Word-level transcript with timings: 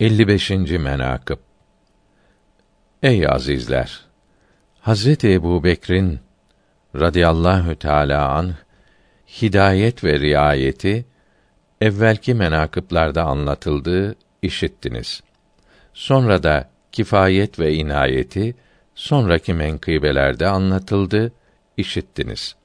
55. 0.00 0.50
menakıb 0.50 1.38
Ey 3.02 3.26
azizler! 3.28 4.00
Hazreti 4.80 5.32
Ebu 5.32 5.64
Bekir'in 5.64 6.20
radıyallahu 6.94 7.76
teâlâ 7.76 8.28
anh, 8.28 8.54
hidayet 9.42 10.04
ve 10.04 10.20
riayeti, 10.20 11.06
evvelki 11.80 12.34
menakıplarda 12.34 13.22
anlatıldığı 13.22 14.16
işittiniz. 14.42 15.22
Sonra 15.94 16.42
da 16.42 16.70
kifayet 16.92 17.58
ve 17.58 17.74
inayeti, 17.74 18.54
sonraki 18.94 19.54
menkıbelerde 19.54 20.48
anlatıldı, 20.48 21.32
işittiniz. 21.76 22.56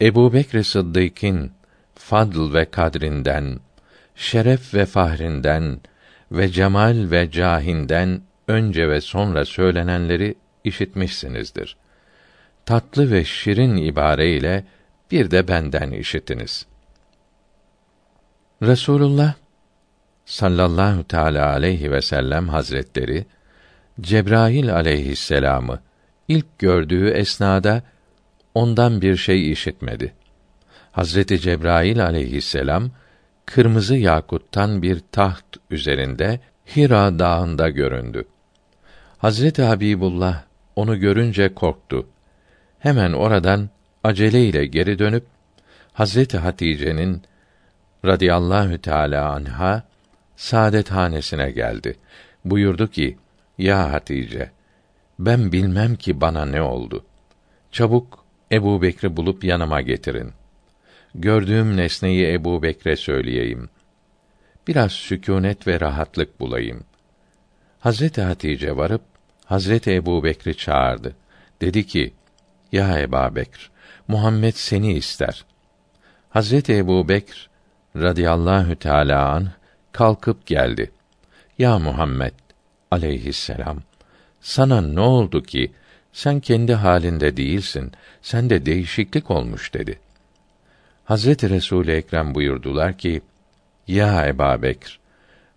Ebu 0.00 0.32
Bekr 0.32 0.62
Sıddık'ın 0.62 1.52
fadl 1.94 2.54
ve 2.54 2.64
kadrinden, 2.64 3.60
şeref 4.14 4.74
ve 4.74 4.86
fahrinden 4.86 5.80
ve 6.32 6.48
cemal 6.48 7.10
ve 7.10 7.30
cahinden 7.30 8.22
önce 8.48 8.88
ve 8.88 9.00
sonra 9.00 9.44
söylenenleri 9.44 10.34
işitmişsinizdir. 10.64 11.76
Tatlı 12.66 13.10
ve 13.10 13.24
şirin 13.24 13.76
ibare 13.76 14.30
ile 14.30 14.64
bir 15.10 15.30
de 15.30 15.48
benden 15.48 15.90
işitiniz. 15.90 16.66
Resulullah 18.62 19.34
sallallahu 20.24 21.04
teala 21.04 21.50
aleyhi 21.50 21.92
ve 21.92 22.02
sellem 22.02 22.48
hazretleri 22.48 23.26
Cebrail 24.00 24.74
aleyhisselamı 24.74 25.80
ilk 26.28 26.58
gördüğü 26.58 27.08
esnada 27.08 27.82
ondan 28.54 29.02
bir 29.02 29.16
şey 29.16 29.52
işitmedi. 29.52 30.14
Hazreti 30.92 31.40
Cebrail 31.40 32.04
aleyhisselam 32.04 32.90
kırmızı 33.50 33.96
yakuttan 33.96 34.82
bir 34.82 35.00
taht 35.12 35.56
üzerinde 35.70 36.40
Hira 36.76 37.18
dağında 37.18 37.70
göründü. 37.70 38.24
Hazreti 39.18 39.62
Habibullah 39.62 40.42
onu 40.76 41.00
görünce 41.00 41.54
korktu. 41.54 42.06
Hemen 42.78 43.12
oradan 43.12 43.70
aceleyle 44.04 44.66
geri 44.66 44.98
dönüp 44.98 45.26
Hazreti 45.92 46.38
Hatice'nin 46.38 47.22
radıyallahu 48.04 48.78
teala 48.78 49.30
anha 49.30 49.82
saadet 50.36 50.90
hanesine 50.90 51.50
geldi. 51.50 51.96
Buyurdu 52.44 52.90
ki: 52.90 53.18
Ya 53.58 53.92
Hatice, 53.92 54.50
ben 55.18 55.52
bilmem 55.52 55.96
ki 55.96 56.20
bana 56.20 56.44
ne 56.44 56.62
oldu. 56.62 57.04
Çabuk 57.72 58.24
Ebu 58.52 58.82
Bekri 58.82 59.16
bulup 59.16 59.44
yanıma 59.44 59.80
getirin. 59.80 60.32
Gördüğüm 61.14 61.76
nesneyi 61.76 62.32
Ebu 62.32 62.62
Bekre 62.62 62.96
söyleyeyim. 62.96 63.68
Biraz 64.68 64.92
sükûnet 64.92 65.66
ve 65.66 65.80
rahatlık 65.80 66.40
bulayım. 66.40 66.84
Hazreti 67.80 68.22
Hatice 68.22 68.76
varıp 68.76 69.02
Hazreti 69.44 69.94
Ebu 69.94 70.24
Bekri 70.24 70.56
çağırdı. 70.56 71.16
Dedi 71.60 71.86
ki, 71.86 72.12
Ya 72.72 72.98
Ebu 72.98 73.36
Bekr, 73.36 73.70
Muhammed 74.08 74.54
seni 74.54 74.92
ister. 74.92 75.44
Hazreti 76.30 76.76
Ebu 76.76 77.08
Bekr 77.08 77.50
radıyallahu 77.96 78.76
teâlâ 78.76 79.28
an 79.30 79.48
kalkıp 79.92 80.46
geldi. 80.46 80.90
Ya 81.58 81.78
Muhammed 81.78 82.32
aleyhisselam, 82.90 83.82
sana 84.40 84.80
ne 84.80 85.00
oldu 85.00 85.42
ki 85.42 85.72
sen 86.12 86.40
kendi 86.40 86.74
halinde 86.74 87.36
değilsin, 87.36 87.92
sende 88.22 88.66
değişiklik 88.66 89.30
olmuş 89.30 89.74
dedi. 89.74 89.98
Hazreti 91.10 91.50
Resul 91.50 91.88
Ekrem 91.88 92.34
buyurdular 92.34 92.98
ki: 92.98 93.22
Ya 93.88 94.26
Eba 94.26 94.62
Bekr, 94.62 94.98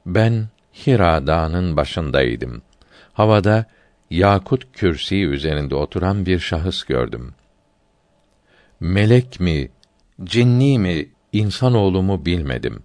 ben 0.05 0.47
Hira 0.73 1.27
Dağı'nın 1.27 1.77
başındaydım. 1.77 2.61
Havada 3.13 3.65
yakut 4.09 4.67
kürsi 4.73 5.25
üzerinde 5.25 5.75
oturan 5.75 6.25
bir 6.25 6.39
şahıs 6.39 6.83
gördüm. 6.83 7.33
Melek 8.79 9.39
mi, 9.39 9.69
cinni 10.23 10.79
mi, 10.79 11.09
insanoğlu 11.33 12.03
mu 12.03 12.25
bilmedim. 12.25 12.83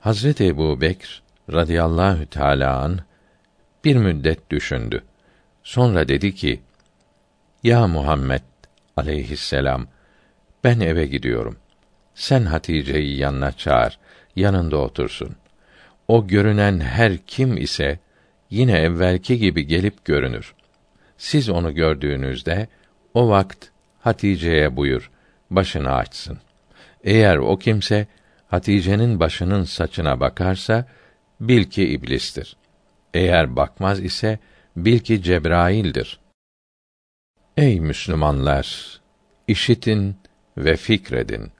Hazreti 0.00 0.46
Ebu 0.46 0.80
Bekr 0.80 1.22
radıyallahu 1.52 2.26
teâlâ 2.26 2.80
an 2.80 2.98
bir 3.84 3.96
müddet 3.96 4.50
düşündü. 4.50 5.02
Sonra 5.62 6.08
dedi 6.08 6.34
ki: 6.34 6.60
Ya 7.62 7.86
Muhammed 7.86 8.42
aleyhisselam 8.96 9.86
ben 10.64 10.80
eve 10.80 11.06
gidiyorum. 11.06 11.56
Sen 12.14 12.44
Hatice'yi 12.44 13.16
yanına 13.16 13.52
çağır, 13.52 13.98
yanında 14.36 14.76
otursun. 14.76 15.36
O 16.08 16.26
görünen 16.26 16.80
her 16.80 17.18
kim 17.18 17.56
ise 17.56 17.98
yine 18.50 18.78
evvelki 18.78 19.38
gibi 19.38 19.66
gelip 19.66 20.04
görünür. 20.04 20.54
Siz 21.16 21.48
onu 21.48 21.74
gördüğünüzde 21.74 22.68
o 23.14 23.28
vakt 23.28 23.66
Hatice'ye 24.00 24.76
buyur, 24.76 25.10
başını 25.50 25.94
açsın. 25.94 26.38
Eğer 27.04 27.36
o 27.36 27.58
kimse 27.58 28.06
Hatice'nin 28.48 29.20
başının 29.20 29.64
saçına 29.64 30.20
bakarsa 30.20 30.86
bil 31.40 31.64
ki 31.64 31.88
iblistir. 31.88 32.56
Eğer 33.14 33.56
bakmaz 33.56 34.00
ise 34.00 34.38
bil 34.76 34.98
ki 34.98 35.22
Cebrail'dir. 35.22 36.20
Ey 37.56 37.80
Müslümanlar, 37.80 39.00
işitin 39.48 40.16
ve 40.56 40.76
fikredin. 40.76 41.52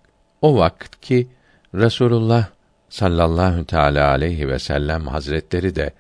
O 0.43 0.57
vakit 0.57 1.01
ki 1.01 1.29
Resulullah 1.75 2.47
sallallahu 2.89 3.65
teala 3.65 4.09
aleyhi 4.09 4.49
ve 4.49 4.59
sellem 4.59 5.07
hazretleri 5.07 5.77
de 5.77 5.93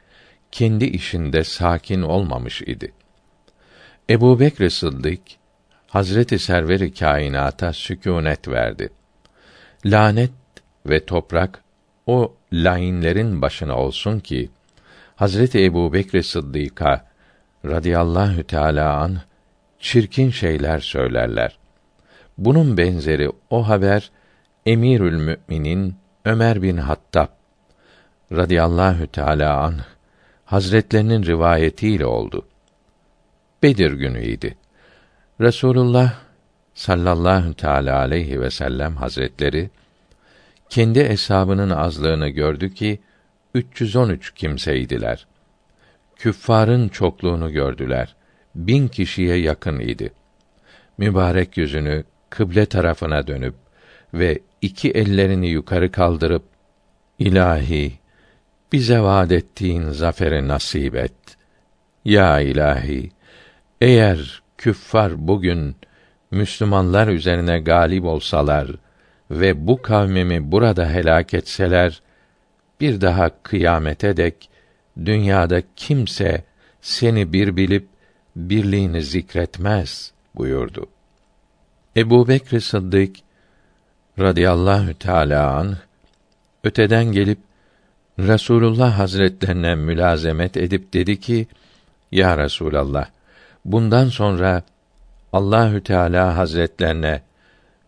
kendi 0.52 0.84
işinde 0.84 1.44
sakin 1.44 2.02
olmamış 2.02 2.62
idi. 2.62 2.92
Ebu 4.10 4.40
Bekr 4.40 4.68
Sıddık 4.68 5.20
Hazreti 5.88 6.38
Server-i 6.38 6.94
Kainat'a 6.94 7.72
sükûnet 7.72 8.48
verdi. 8.48 8.88
Lanet 9.84 10.30
ve 10.86 11.04
toprak 11.04 11.64
o 12.06 12.34
lainlerin 12.52 13.42
başına 13.42 13.76
olsun 13.76 14.20
ki 14.20 14.50
Hazreti 15.16 15.64
Ebu 15.64 15.92
Bekr 15.92 16.22
Sıddık'a 16.22 17.04
radıyallahu 17.64 18.44
teâlâ 18.44 18.96
an 18.96 19.18
çirkin 19.80 20.30
şeyler 20.30 20.78
söylerler. 20.78 21.61
Bunun 22.44 22.76
benzeri 22.76 23.30
o 23.50 23.68
haber 23.68 24.10
Emirül 24.66 25.16
Müminin 25.16 25.96
Ömer 26.24 26.62
bin 26.62 26.76
Hattab 26.76 27.28
radıyallahu 28.32 29.06
teâlâ 29.06 29.60
an 29.60 29.74
Hazretlerinin 30.44 31.22
rivayetiyle 31.22 32.06
oldu. 32.06 32.48
Bedir 33.62 33.92
günüydü. 33.92 34.54
Resulullah 35.40 36.14
sallallahu 36.74 37.54
teala 37.54 37.98
aleyhi 37.98 38.40
ve 38.40 38.50
sellem 38.50 38.96
hazretleri 38.96 39.70
kendi 40.68 40.98
eshabının 40.98 41.70
azlığını 41.70 42.28
gördü 42.28 42.74
ki 42.74 43.00
313 43.54 44.34
kimseydiler. 44.34 45.26
Küffarın 46.16 46.88
çokluğunu 46.88 47.52
gördüler. 47.52 48.16
Bin 48.54 48.88
kişiye 48.88 49.36
yakın 49.36 49.78
idi. 49.78 50.12
Mübarek 50.98 51.56
yüzünü 51.56 52.04
kıble 52.32 52.66
tarafına 52.66 53.26
dönüp 53.26 53.54
ve 54.14 54.38
iki 54.62 54.90
ellerini 54.90 55.48
yukarı 55.48 55.92
kaldırıp 55.92 56.42
İlahi 57.18 57.92
bize 58.72 59.00
vaad 59.00 59.30
ettiğin 59.30 59.90
zafere 59.90 60.48
nasip 60.48 60.94
et. 60.94 61.12
Ya 62.04 62.40
ilahi 62.40 63.10
eğer 63.80 64.42
küffar 64.58 65.28
bugün 65.28 65.76
Müslümanlar 66.30 67.08
üzerine 67.08 67.58
galip 67.58 68.04
olsalar 68.04 68.68
ve 69.30 69.66
bu 69.66 69.82
kavmimi 69.82 70.52
burada 70.52 70.90
helak 70.90 71.34
etseler 71.34 72.02
bir 72.80 73.00
daha 73.00 73.42
kıyamete 73.42 74.16
dek 74.16 74.48
dünyada 75.04 75.62
kimse 75.76 76.44
seni 76.80 77.32
bir 77.32 77.56
bilip 77.56 77.86
birliğini 78.36 79.02
zikretmez 79.02 80.12
buyurdu. 80.34 80.91
Ebu 81.96 82.28
Bekr 82.28 82.60
Sıddık 82.60 83.16
radıyallahu 84.18 84.94
teâlâ 84.94 85.56
anh, 85.56 85.76
öteden 86.64 87.04
gelip 87.04 87.38
Rasulullah 88.18 88.98
Hazretlerine 88.98 89.74
mülazemet 89.74 90.56
edip 90.56 90.92
dedi 90.92 91.20
ki: 91.20 91.46
Ya 92.12 92.38
Resulallah, 92.38 93.06
bundan 93.64 94.08
sonra 94.08 94.62
Allahü 95.32 95.82
Teala 95.82 96.36
Hazretlerine 96.36 97.22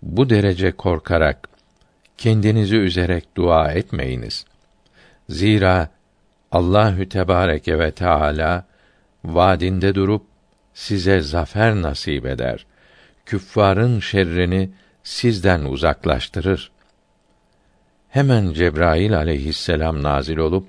bu 0.02 0.30
derece 0.30 0.72
korkarak 0.72 1.48
kendinizi 2.18 2.76
üzerek 2.76 3.36
dua 3.36 3.72
etmeyiniz. 3.72 4.44
Zira 5.28 5.88
Allahü 6.52 7.08
Tebareke 7.08 7.78
ve 7.78 7.90
Teala 7.90 8.64
vaadinde 9.24 9.94
durup 9.94 10.22
size 10.74 11.20
zafer 11.20 11.74
nasip 11.74 12.26
eder. 12.26 12.66
Küffarın 13.26 14.00
şerrini 14.00 14.70
sizden 15.02 15.64
uzaklaştırır. 15.64 16.70
Hemen 18.08 18.52
Cebrail 18.52 19.16
aleyhisselam 19.16 20.02
nazil 20.02 20.36
olup 20.36 20.68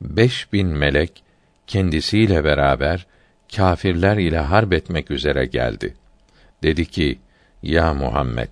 beş 0.00 0.52
bin 0.52 0.68
melek 0.68 1.22
kendisiyle 1.66 2.44
beraber 2.44 3.06
kâfirler 3.56 4.16
ile 4.16 4.38
harp 4.38 4.72
etmek 4.72 5.10
üzere 5.10 5.46
geldi. 5.46 5.94
Dedi 6.62 6.86
ki, 6.86 7.18
ya 7.62 7.94
Muhammed, 7.94 8.48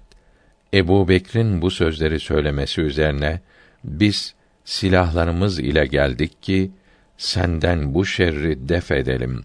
Ebu 0.75 1.08
Bekir'in 1.08 1.62
bu 1.62 1.70
sözleri 1.70 2.20
söylemesi 2.20 2.81
üzerine 2.81 3.41
biz 3.85 4.35
silahlarımız 4.64 5.58
ile 5.58 5.87
geldik 5.87 6.43
ki 6.43 6.70
senden 7.17 7.94
bu 7.94 8.06
şerri 8.06 8.69
def 8.69 8.91
edelim. 8.91 9.44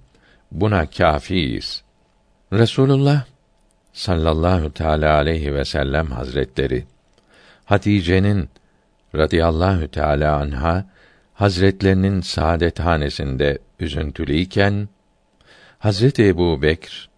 Buna 0.52 0.90
kâfiyiz. 0.90 1.84
Resulullah 2.54 3.26
sallallahu 3.94 4.74
teala 4.74 5.16
aleyhi 5.16 5.56
ve 5.56 5.66
sellem 5.66 6.08
hazretleri 6.08 6.86
Hatice'nin 7.66 8.50
radıyallahu 9.16 9.88
teala 9.88 10.36
anha 10.36 10.86
hazretlerinin 11.34 12.22
saadethanesinde 12.22 13.58
üzüntülüyken 13.80 14.90
Hazreti 15.80 16.28
Ebu 16.28 16.62
Bekr 16.62 17.10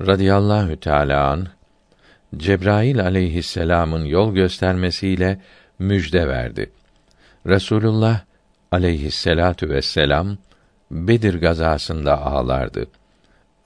radıyallahu 0.00 0.80
teala 0.80 1.30
anh 1.30 1.46
Cebrail 2.36 3.00
aleyhisselamın 3.00 4.04
yol 4.04 4.34
göstermesiyle 4.34 5.40
müjde 5.78 6.28
verdi. 6.28 6.70
Resulullah 7.46 8.20
aleyhisselatu 8.72 9.68
vesselam 9.68 10.36
Bedir 10.90 11.34
gazasında 11.34 12.26
ağlardı. 12.26 12.86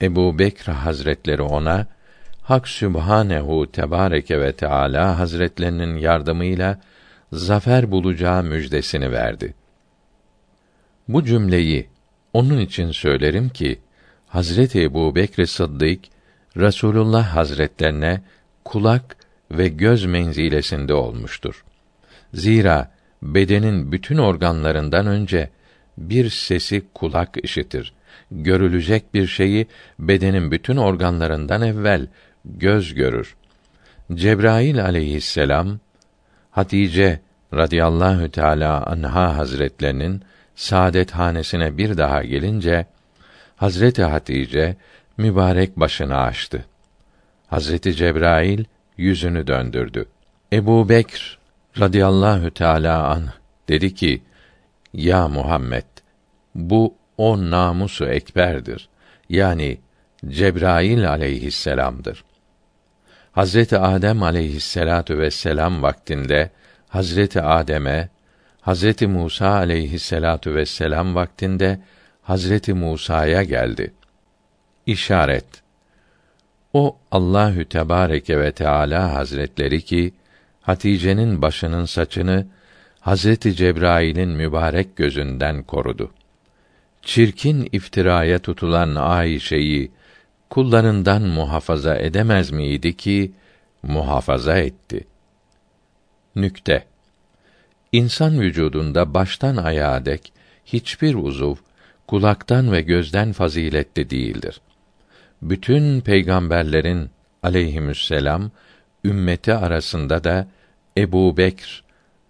Ebu 0.03 0.39
Bekr 0.39 0.71
Hazretleri 0.71 1.43
ona 1.43 1.87
Hak 2.45 2.69
Sübhanehu 2.69 3.73
Tebareke 3.73 4.41
ve 4.41 4.53
Teala 4.53 5.19
Hazretlerinin 5.19 5.97
yardımıyla 5.97 6.81
zafer 7.33 7.91
bulacağı 7.91 8.43
müjdesini 8.43 9.13
verdi. 9.13 9.55
Bu 11.09 11.25
cümleyi 11.25 11.89
onun 12.33 12.59
için 12.59 12.91
söylerim 12.91 13.49
ki 13.49 13.81
Hazreti 14.27 14.83
Ebu 14.83 15.15
Bekr 15.15 15.45
Sıddık 15.45 16.01
Resulullah 16.57 17.37
Hazretlerine 17.37 18.23
kulak 18.65 19.17
ve 19.51 19.69
göz 19.69 20.05
menzilesinde 20.05 20.95
olmuştur. 20.95 21.65
Zira 22.35 22.91
bedenin 23.23 23.93
bütün 23.93 24.19
organlarından 24.19 25.07
önce 25.07 25.51
bir 25.99 26.31
sesi 26.31 26.83
kulak 26.95 27.45
işitir. 27.45 27.93
Görülecek 28.31 29.15
bir 29.15 29.27
şeyi 29.27 29.67
bedenin 29.99 30.51
bütün 30.51 30.77
organlarından 30.77 31.63
evvel 31.63 32.07
göz 32.45 32.95
görür. 32.95 33.37
Cebrail 34.15 34.85
aleyhisselam 34.85 35.79
Hatice 36.51 37.21
radıyallahu 37.55 38.31
teala 38.31 38.87
anha 38.87 39.37
hazretlerinin 39.37 40.23
saadet 40.55 41.11
hanesine 41.11 41.79
bir 41.79 41.99
daha 41.99 42.23
gelince 42.23 42.87
Hazreti 43.57 44.03
Hatice 44.03 44.77
mübarek 45.17 45.77
başını 45.77 46.17
açtı. 46.19 46.65
Hazreti 47.47 47.95
Cebrail 47.95 48.65
yüzünü 48.97 49.47
döndürdü. 49.47 50.07
Ebu 50.53 50.89
Bekr 50.89 51.39
radıyallahu 51.81 52.51
teala 52.51 53.09
an 53.09 53.29
dedi 53.69 53.95
ki: 53.95 54.23
Ya 54.93 55.29
Muhammed, 55.29 55.85
bu 56.55 56.95
o 57.19 57.51
namusu 57.51 58.07
ekberdir. 58.07 58.89
Yani 59.29 59.79
Cebrail 60.29 61.11
aleyhisselam'dır. 61.11 62.25
Hazreti 63.35 63.79
Adem 63.79 64.23
aleyhisselatu 64.23 65.19
vesselam 65.19 65.83
vaktinde 65.83 66.51
Hazreti 66.89 67.43
Adem'e, 67.43 68.09
Hazreti 68.61 69.07
Musa 69.07 69.49
aleyhisselatu 69.49 70.55
vesselam 70.55 71.15
vaktinde 71.15 71.81
Hazreti 72.23 72.75
Musa'ya 72.75 73.43
geldi. 73.43 73.95
İşaret 74.87 75.47
O 76.73 76.97
Allahü 77.11 77.65
Tebareke 77.65 78.39
ve 78.39 78.53
Teala 78.53 79.15
Hazretleri 79.15 79.83
ki 79.83 80.15
Hatice'nin 80.63 81.43
başının 81.43 81.85
saçını 81.85 82.47
Hazreti 83.01 83.55
Cebrail'in 83.55 84.29
mübarek 84.29 84.97
gözünden 84.97 85.63
korudu. 85.63 86.11
Çirkin 87.03 87.69
iftiraya 87.73 88.39
tutulan 88.39 88.95
Ayşe'yi 88.95 89.91
kullarından 90.55 91.23
muhafaza 91.23 91.97
edemez 91.97 92.51
miydi 92.51 92.97
ki 92.97 93.33
muhafaza 93.83 94.59
etti. 94.59 95.07
Nükte 96.37 96.85
İnsan 97.93 98.41
vücudunda 98.41 99.15
baştan 99.15 99.57
ayağa 99.57 100.05
dek 100.05 100.33
hiçbir 100.65 101.15
uzuv 101.15 101.55
kulaktan 102.07 102.73
ve 102.73 102.81
gözden 102.81 103.33
faziletli 103.33 104.11
değildir. 104.11 104.61
Bütün 105.43 106.01
peygamberlerin 106.01 107.11
aleyhisselam 107.43 108.51
ümmeti 109.05 109.55
arasında 109.55 110.25
da 110.25 110.47
Ebu 110.99 111.37
Bekr 111.37 111.85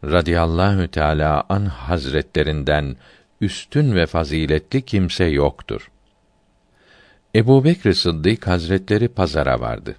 radıyallahu 0.05 0.89
teala 0.89 1.45
an 1.49 1.65
hazretlerinden 1.67 2.97
üstün 3.41 3.95
ve 3.95 4.07
faziletli 4.07 4.83
kimse 4.83 5.25
yoktur. 5.25 5.91
Ebu 7.35 7.65
Bekr 7.65 7.93
Sıddık 7.93 8.47
Hazretleri 8.47 9.09
pazara 9.09 9.61
vardı. 9.61 9.97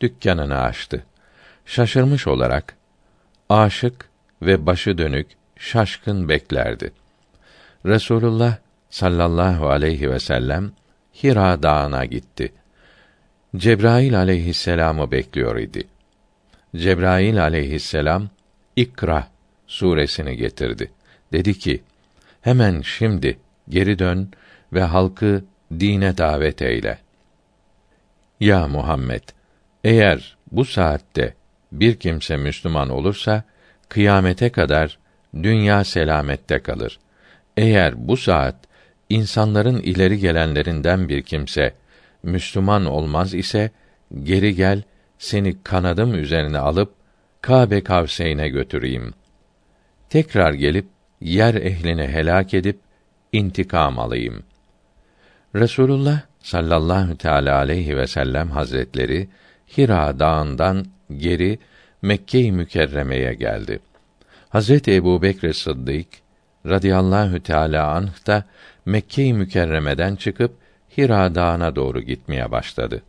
Dükkanını 0.00 0.60
açtı. 0.60 1.04
Şaşırmış 1.66 2.26
olarak, 2.26 2.76
aşık 3.48 4.08
ve 4.42 4.66
başı 4.66 4.98
dönük, 4.98 5.26
şaşkın 5.56 6.28
beklerdi. 6.28 6.92
Resulullah 7.86 8.56
sallallahu 8.90 9.68
aleyhi 9.68 10.10
ve 10.10 10.18
sellem 10.18 10.72
Hira 11.22 11.62
Dağı'na 11.62 12.04
gitti. 12.04 12.52
Cebrail 13.56 14.18
aleyhisselamı 14.18 15.10
bekliyor 15.10 15.56
idi. 15.56 15.88
Cebrail 16.76 17.42
aleyhisselam 17.42 18.28
İkra 18.76 19.28
suresini 19.66 20.36
getirdi. 20.36 20.90
Dedi 21.32 21.58
ki: 21.58 21.82
Hemen 22.40 22.80
şimdi 22.80 23.38
geri 23.68 23.98
dön 23.98 24.30
ve 24.72 24.82
halkı 24.82 25.44
dine 25.80 26.18
davet 26.18 26.62
eyle. 26.62 26.98
Ya 28.40 28.68
Muhammed, 28.68 29.22
eğer 29.84 30.36
bu 30.52 30.64
saatte 30.64 31.34
bir 31.72 31.96
kimse 31.96 32.36
Müslüman 32.36 32.88
olursa 32.88 33.44
kıyamete 33.88 34.52
kadar 34.52 34.98
dünya 35.42 35.84
selamette 35.84 36.58
kalır. 36.58 36.98
Eğer 37.56 38.08
bu 38.08 38.16
saat 38.16 38.56
insanların 39.08 39.80
ileri 39.80 40.18
gelenlerinden 40.18 41.08
bir 41.08 41.22
kimse 41.22 41.74
Müslüman 42.22 42.84
olmaz 42.84 43.34
ise 43.34 43.70
geri 44.22 44.54
gel 44.54 44.82
seni 45.18 45.62
kanadım 45.62 46.14
üzerine 46.14 46.58
alıp 46.58 46.94
Kabe 47.40 47.84
Kavseyn'e 47.84 48.48
götüreyim. 48.48 49.14
Tekrar 50.10 50.52
gelip 50.52 50.86
yer 51.20 51.54
ehlini 51.54 52.08
helak 52.08 52.54
edip 52.54 52.78
intikam 53.32 53.98
alayım. 53.98 54.42
Resulullah 55.54 56.20
sallallahu 56.40 57.18
teala 57.18 57.56
aleyhi 57.56 57.96
ve 57.96 58.06
sellem 58.06 58.50
hazretleri 58.50 59.28
Hira 59.76 60.18
dağından 60.18 60.86
geri 61.16 61.58
Mekke-i 62.02 62.52
Mükerreme'ye 62.52 63.34
geldi. 63.34 63.78
Hazreti 64.48 64.94
Ebu 64.94 65.22
Bekr 65.22 65.52
Sıddık 65.52 66.06
radıyallahu 66.66 67.42
teala 67.42 67.88
anh 67.88 68.26
da 68.26 68.44
Mekke-i 68.86 69.34
Mükerreme'den 69.34 70.16
çıkıp 70.16 70.56
Hira 70.98 71.34
Dağı'na 71.34 71.76
doğru 71.76 72.00
gitmeye 72.00 72.50
başladı. 72.50 73.02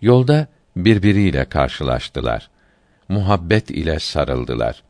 Yolda 0.00 0.46
birbiriyle 0.76 1.44
karşılaştılar. 1.44 2.50
Muhabbet 3.08 3.70
ile 3.70 3.98
sarıldılar. 3.98 4.82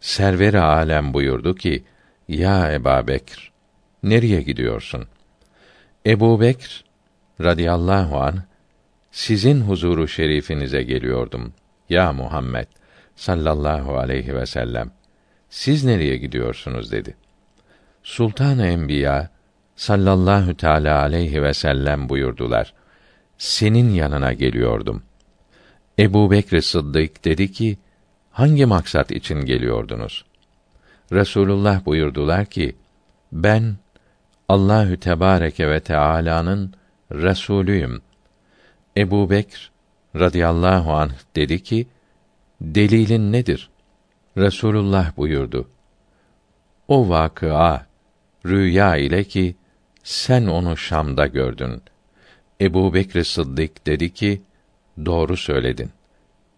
Server-i 0.00 0.60
alem 0.60 1.14
buyurdu 1.14 1.54
ki: 1.54 1.84
Ya 2.28 2.72
Ebu 2.72 3.08
Bekr, 3.08 3.52
nereye 4.02 4.42
gidiyorsun? 4.42 5.06
Ebu 6.06 6.40
Bekr 6.40 6.84
radıyallahu 7.40 8.20
an 8.20 8.42
sizin 9.10 9.60
huzuru 9.60 10.08
şerifinize 10.08 10.82
geliyordum. 10.82 11.52
Ya 11.88 12.12
Muhammed 12.12 12.66
sallallahu 13.16 13.96
aleyhi 13.96 14.34
ve 14.34 14.46
sellem. 14.46 14.90
Siz 15.50 15.84
nereye 15.84 16.16
gidiyorsunuz 16.16 16.92
dedi. 16.92 17.16
Sultan-ı 18.02 18.66
Enbiya 18.66 19.30
sallallahu 19.76 20.56
teala 20.56 21.00
aleyhi 21.00 21.42
ve 21.42 21.54
sellem 21.54 22.08
buyurdular. 22.08 22.74
Senin 23.38 23.90
yanına 23.90 24.32
geliyordum. 24.32 25.02
Ebu 25.98 26.30
Bekr 26.30 26.60
Sıddık 26.60 27.24
dedi 27.24 27.52
ki, 27.52 27.78
hangi 28.30 28.66
maksat 28.66 29.10
için 29.10 29.40
geliyordunuz? 29.40 30.24
Resulullah 31.12 31.86
buyurdular 31.86 32.46
ki, 32.46 32.76
ben 33.32 33.76
Allahü 34.48 35.00
Tebareke 35.00 35.68
ve 35.68 35.80
Teala'nın 35.80 36.74
Resulüyüm. 37.12 38.02
Ebu 38.96 39.30
Bekr 39.30 39.70
radıyallahu 40.16 40.92
anh 40.92 41.12
dedi 41.36 41.62
ki, 41.62 41.86
delilin 42.60 43.32
nedir? 43.32 43.70
Resulullah 44.36 45.16
buyurdu. 45.16 45.68
O 46.88 47.08
vakıa 47.08 47.86
rüya 48.46 48.96
ile 48.96 49.24
ki 49.24 49.56
sen 50.02 50.46
onu 50.46 50.76
Şam'da 50.76 51.26
gördün. 51.26 51.82
Ebu 52.60 52.94
Bekr 52.94 53.22
Sıddık 53.22 53.86
dedi 53.86 54.12
ki, 54.12 54.42
doğru 55.04 55.36
söyledin. 55.36 55.90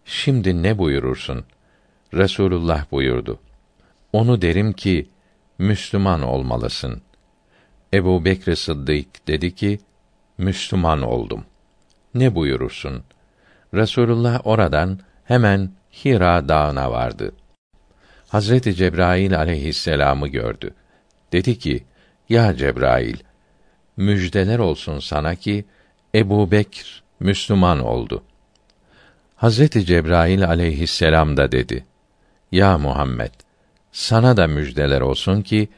Şimdi 0.05 0.63
ne 0.63 0.77
buyurursun? 0.77 1.45
Resulullah 2.13 2.91
buyurdu. 2.91 3.39
Onu 4.13 4.41
derim 4.41 4.73
ki, 4.73 5.09
Müslüman 5.59 6.21
olmalısın. 6.21 7.01
Ebu 7.93 8.25
Bekr 8.25 8.55
Sıddık 8.55 9.27
dedi 9.27 9.55
ki, 9.55 9.79
Müslüman 10.37 11.01
oldum. 11.01 11.45
Ne 12.13 12.35
buyurursun? 12.35 13.03
Resulullah 13.73 14.47
oradan 14.47 14.99
hemen 15.23 15.71
Hira 16.05 16.49
dağına 16.49 16.91
vardı. 16.91 17.31
Hazreti 18.27 18.75
Cebrail 18.75 19.37
aleyhisselamı 19.37 20.27
gördü. 20.27 20.73
Dedi 21.31 21.59
ki: 21.59 21.83
Ya 22.29 22.55
Cebrail, 22.55 23.17
müjdeler 23.97 24.59
olsun 24.59 24.99
sana 24.99 25.35
ki 25.35 25.65
Ebu 26.15 26.51
Bekr 26.51 27.03
Müslüman 27.19 27.79
oldu. 27.79 28.23
Hazreti 29.35 29.85
Cebrail 29.85 30.45
aleyhisselam 30.45 31.37
da 31.37 31.51
dedi: 31.51 31.85
Ya 32.51 32.77
Muhammed, 32.77 33.31
sana 33.91 34.37
da 34.37 34.47
müjdeler 34.47 35.01
olsun 35.01 35.41
ki 35.41 35.69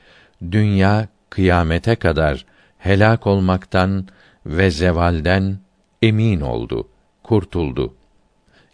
dünya 0.52 1.08
kıyamete 1.30 1.96
kadar 1.96 2.46
helak 2.78 3.28
olmaktan 3.28 4.08
ve 4.46 4.72
zevalden 4.72 5.60
emin 6.02 6.42
oldu, 6.42 6.88
kurtuldu. 7.24 7.96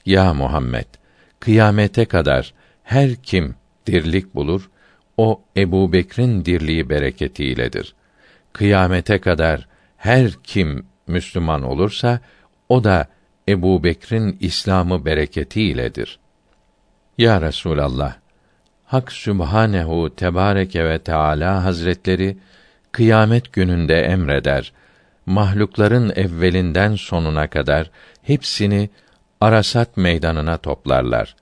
Ya 0.06 0.34
Muhammed, 0.34 0.86
kıyamete 1.40 2.06
kadar 2.06 2.54
her 2.84 3.16
kim 3.16 3.56
dirlik 3.86 4.36
bulur, 4.36 4.70
o 5.18 5.42
Ebu 5.58 5.94
Bekr'in 5.94 6.46
dirliği 6.46 6.90
bereketiyledir. 6.90 7.96
Kıyamete 8.54 9.20
kadar 9.20 9.68
her 9.98 10.32
kim 10.44 10.86
Müslüman 11.08 11.64
olursa, 11.64 12.20
o 12.70 12.84
da 12.84 13.08
Ebu 13.48 13.84
Bekr'in 13.84 14.38
İslamı 14.40 15.06
bereketiyledir. 15.06 16.20
Ya 17.18 17.42
Resulallah, 17.42 18.16
Hak 18.86 19.12
Sübhanehu 19.12 20.16
Tebareke 20.16 20.86
ve 20.86 21.00
Teala 21.00 21.64
Hazretleri 21.64 22.38
kıyamet 22.92 23.54
gününde 23.54 24.02
emreder. 24.02 24.74
Mahlukların 25.26 26.10
evvelinden 26.16 26.96
sonuna 26.96 27.48
kadar 27.48 27.92
hepsini 28.22 28.90
Arasat 29.42 29.98
meydanına 29.98 30.58
toplarlar. 30.58 31.36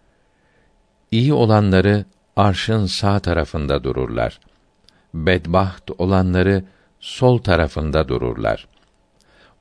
İyi 1.11 1.33
olanları 1.33 2.05
arşın 2.35 2.85
sağ 2.85 3.19
tarafında 3.19 3.83
dururlar. 3.83 4.39
Bedbaht 5.13 5.91
olanları 5.97 6.63
sol 6.99 7.37
tarafında 7.37 8.07
dururlar. 8.07 8.67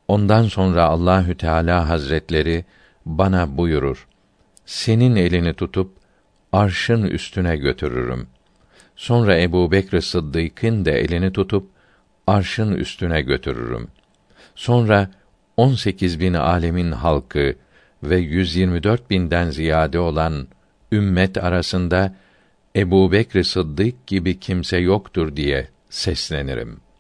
Ondan 0.08 0.42
sonra 0.42 0.84
Allahü 0.84 1.36
Teala 1.36 1.88
Hazretleri 1.88 2.64
bana 3.06 3.56
buyurur: 3.56 4.08
Senin 4.66 5.16
elini 5.16 5.54
tutup 5.54 6.01
arşın 6.52 7.02
üstüne 7.02 7.56
götürürüm. 7.56 8.26
Sonra 8.97 9.40
Ebu 9.40 9.73
Bekr 9.73 10.00
Sıddık'ın 10.00 10.85
da 10.85 10.90
elini 10.90 11.32
tutup 11.32 11.71
arşın 12.26 12.73
üstüne 12.73 13.23
götürürüm. 13.23 13.88
Sonra 14.54 15.11
on 15.56 15.75
sekiz 15.75 16.21
bin 16.21 16.35
alemin 16.35 16.92
halkı 16.92 17.54
ve 18.02 18.16
124 18.16 19.11
binden 19.11 19.50
ziyade 19.50 19.99
olan 19.99 20.49
ümmet 20.92 21.44
arasında 21.44 22.14
Ebu 22.76 23.12
Bekr 23.12 23.42
Sıddık 23.42 24.06
gibi 24.06 24.40
kimse 24.40 24.76
yoktur 24.76 25.37
diye 25.37 25.68
seslenirim.'' 25.90 26.91